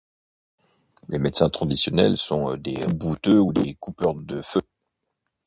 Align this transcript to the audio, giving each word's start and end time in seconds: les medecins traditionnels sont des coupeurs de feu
les 1.09 1.19
medecins 1.19 1.51
traditionnels 1.51 2.17
sont 2.17 2.57
des 2.57 2.87
coupeurs 3.75 4.15
de 4.15 4.41
feu 4.41 4.61